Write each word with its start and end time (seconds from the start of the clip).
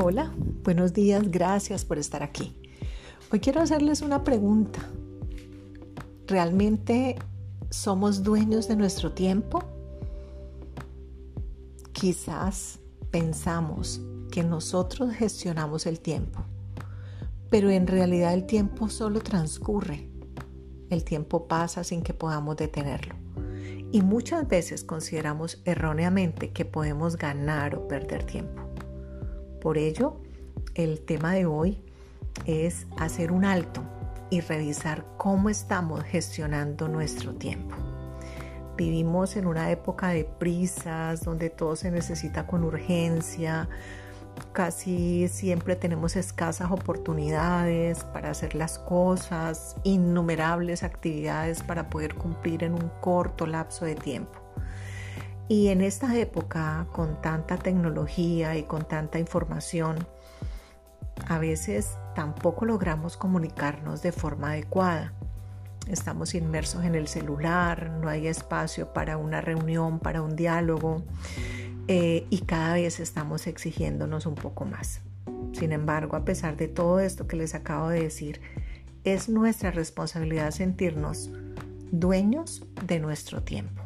Hola, 0.00 0.32
buenos 0.62 0.92
días, 0.92 1.28
gracias 1.28 1.84
por 1.84 1.98
estar 1.98 2.22
aquí. 2.22 2.56
Hoy 3.32 3.40
quiero 3.40 3.60
hacerles 3.60 4.00
una 4.00 4.22
pregunta. 4.22 4.78
¿Realmente 6.28 7.16
somos 7.68 8.22
dueños 8.22 8.68
de 8.68 8.76
nuestro 8.76 9.10
tiempo? 9.10 9.64
Quizás 11.90 12.78
pensamos 13.10 14.00
que 14.30 14.44
nosotros 14.44 15.12
gestionamos 15.14 15.84
el 15.84 15.98
tiempo, 15.98 16.44
pero 17.50 17.68
en 17.68 17.88
realidad 17.88 18.34
el 18.34 18.46
tiempo 18.46 18.88
solo 18.88 19.18
transcurre. 19.18 20.08
El 20.90 21.02
tiempo 21.02 21.48
pasa 21.48 21.82
sin 21.82 22.02
que 22.02 22.14
podamos 22.14 22.56
detenerlo. 22.56 23.16
Y 23.90 24.02
muchas 24.02 24.46
veces 24.46 24.84
consideramos 24.84 25.60
erróneamente 25.64 26.52
que 26.52 26.64
podemos 26.64 27.16
ganar 27.16 27.74
o 27.74 27.88
perder 27.88 28.22
tiempo. 28.22 28.67
Por 29.60 29.78
ello, 29.78 30.16
el 30.74 31.00
tema 31.00 31.34
de 31.34 31.46
hoy 31.46 31.78
es 32.46 32.86
hacer 32.98 33.32
un 33.32 33.44
alto 33.44 33.82
y 34.30 34.40
revisar 34.40 35.04
cómo 35.16 35.48
estamos 35.48 36.02
gestionando 36.04 36.88
nuestro 36.88 37.34
tiempo. 37.34 37.74
Vivimos 38.76 39.36
en 39.36 39.46
una 39.46 39.70
época 39.72 40.10
de 40.10 40.24
prisas, 40.24 41.24
donde 41.24 41.50
todo 41.50 41.74
se 41.74 41.90
necesita 41.90 42.46
con 42.46 42.62
urgencia, 42.62 43.68
casi 44.52 45.26
siempre 45.28 45.74
tenemos 45.74 46.14
escasas 46.14 46.70
oportunidades 46.70 48.04
para 48.04 48.30
hacer 48.30 48.54
las 48.54 48.78
cosas, 48.78 49.76
innumerables 49.82 50.84
actividades 50.84 51.62
para 51.62 51.90
poder 51.90 52.14
cumplir 52.14 52.62
en 52.62 52.74
un 52.74 52.90
corto 53.00 53.46
lapso 53.46 53.84
de 53.84 53.96
tiempo. 53.96 54.47
Y 55.48 55.68
en 55.68 55.80
esta 55.80 56.14
época, 56.18 56.86
con 56.92 57.22
tanta 57.22 57.56
tecnología 57.56 58.56
y 58.56 58.64
con 58.64 58.86
tanta 58.86 59.18
información, 59.18 60.06
a 61.26 61.38
veces 61.38 61.96
tampoco 62.14 62.66
logramos 62.66 63.16
comunicarnos 63.16 64.02
de 64.02 64.12
forma 64.12 64.50
adecuada. 64.50 65.14
Estamos 65.88 66.34
inmersos 66.34 66.84
en 66.84 66.94
el 66.94 67.08
celular, 67.08 67.90
no 67.90 68.10
hay 68.10 68.26
espacio 68.26 68.92
para 68.92 69.16
una 69.16 69.40
reunión, 69.40 70.00
para 70.00 70.20
un 70.20 70.36
diálogo 70.36 71.02
eh, 71.86 72.26
y 72.28 72.40
cada 72.42 72.74
vez 72.74 73.00
estamos 73.00 73.46
exigiéndonos 73.46 74.26
un 74.26 74.34
poco 74.34 74.66
más. 74.66 75.00
Sin 75.54 75.72
embargo, 75.72 76.16
a 76.16 76.26
pesar 76.26 76.58
de 76.58 76.68
todo 76.68 77.00
esto 77.00 77.26
que 77.26 77.36
les 77.36 77.54
acabo 77.54 77.88
de 77.88 78.02
decir, 78.02 78.42
es 79.04 79.30
nuestra 79.30 79.70
responsabilidad 79.70 80.50
sentirnos 80.50 81.30
dueños 81.90 82.66
de 82.86 83.00
nuestro 83.00 83.42
tiempo. 83.42 83.82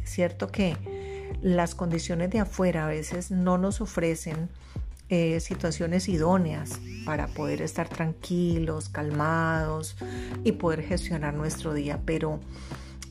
Es 0.00 0.10
cierto 0.10 0.46
que 0.46 0.76
las 1.42 1.74
condiciones 1.74 2.30
de 2.30 2.40
afuera 2.40 2.86
a 2.86 2.88
veces 2.88 3.30
no 3.30 3.58
nos 3.58 3.80
ofrecen 3.80 4.48
eh, 5.08 5.40
situaciones 5.40 6.08
idóneas 6.08 6.80
para 7.04 7.26
poder 7.26 7.60
estar 7.60 7.88
tranquilos, 7.88 8.88
calmados 8.88 9.96
y 10.44 10.52
poder 10.52 10.82
gestionar 10.82 11.34
nuestro 11.34 11.74
día, 11.74 12.00
pero 12.06 12.40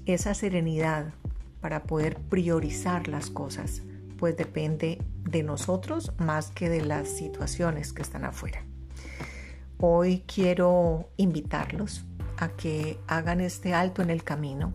esa 0.05 0.33
serenidad 0.33 1.13
para 1.59 1.83
poder 1.83 2.17
priorizar 2.17 3.07
las 3.07 3.29
cosas, 3.29 3.83
pues 4.17 4.35
depende 4.35 4.99
de 5.29 5.43
nosotros 5.43 6.13
más 6.17 6.49
que 6.49 6.69
de 6.69 6.81
las 6.81 7.09
situaciones 7.09 7.93
que 7.93 8.01
están 8.01 8.25
afuera. 8.25 8.63
Hoy 9.77 10.23
quiero 10.25 11.09
invitarlos 11.17 12.05
a 12.37 12.49
que 12.49 12.97
hagan 13.07 13.41
este 13.41 13.73
alto 13.73 14.01
en 14.01 14.09
el 14.09 14.23
camino 14.23 14.73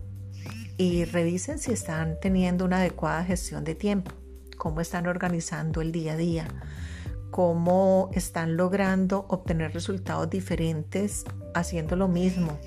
y 0.77 1.05
revisen 1.05 1.59
si 1.59 1.71
están 1.71 2.19
teniendo 2.21 2.65
una 2.65 2.77
adecuada 2.77 3.23
gestión 3.23 3.63
de 3.63 3.75
tiempo, 3.75 4.11
cómo 4.57 4.81
están 4.81 5.07
organizando 5.07 5.81
el 5.81 5.91
día 5.91 6.13
a 6.13 6.17
día, 6.17 6.47
cómo 7.31 8.09
están 8.13 8.57
logrando 8.57 9.25
obtener 9.29 9.73
resultados 9.73 10.29
diferentes 10.29 11.25
haciendo 11.55 11.95
lo 11.95 12.07
mismo, 12.07 12.59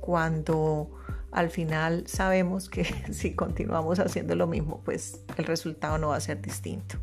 cuando 0.00 0.90
al 1.32 1.50
final 1.50 2.04
sabemos 2.06 2.68
que 2.68 2.84
si 3.12 3.34
continuamos 3.34 3.98
haciendo 3.98 4.34
lo 4.34 4.46
mismo, 4.46 4.80
pues 4.84 5.20
el 5.36 5.44
resultado 5.44 5.98
no 5.98 6.08
va 6.08 6.16
a 6.16 6.20
ser 6.20 6.40
distinto. 6.40 6.98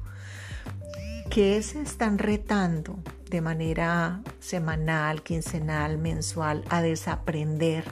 ¿Qué 1.29 1.61
se 1.61 1.81
están 1.81 2.17
retando 2.17 2.99
de 3.29 3.41
manera 3.41 4.21
semanal, 4.39 5.23
quincenal, 5.23 5.97
mensual 5.97 6.63
a 6.69 6.81
desaprender? 6.81 7.83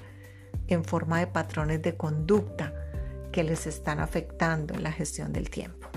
En 0.67 0.83
forma 0.83 1.19
de 1.19 1.27
patrones 1.27 1.81
de 1.81 1.95
conducta 1.95 2.73
que 3.31 3.43
les 3.43 3.67
están 3.67 3.99
afectando 3.99 4.73
en 4.73 4.83
la 4.83 4.91
gestión 4.91 5.33
del 5.33 5.49
tiempo. 5.49 5.87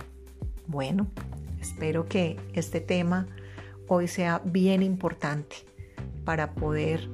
Bueno, 0.66 1.06
espero 1.60 2.06
que 2.06 2.36
este 2.52 2.80
tema 2.80 3.26
hoy 3.86 4.08
sea 4.08 4.40
bien 4.44 4.82
importante 4.82 5.56
para 6.24 6.52
poder 6.54 7.08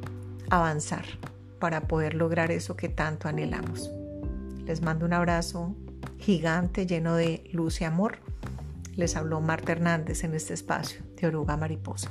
avanzar, 0.51 1.05
para 1.59 1.83
poder 1.83 2.15
lograr 2.15 2.51
eso 2.51 2.77
que 2.77 2.89
tanto 2.89 3.29
anhelamos. 3.29 3.91
Les 4.65 4.83
mando 4.83 5.07
un 5.07 5.13
abrazo 5.13 5.77
gigante 6.19 6.87
lleno 6.87 7.15
de 7.15 7.49
luz 7.53 7.81
y 7.81 7.85
amor. 7.85 8.19
Les 8.97 9.17
habló 9.17 9.41
Marta 9.41 9.73
Hernández 9.73 10.25
en 10.25 10.35
este 10.35 10.55
espacio 10.55 11.03
de 11.17 11.27
Oruga 11.27 11.57
Mariposa. 11.57 12.11